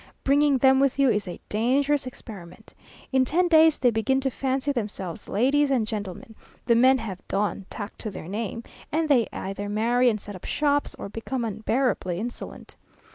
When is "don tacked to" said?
7.27-8.09